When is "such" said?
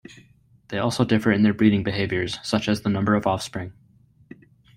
2.41-2.67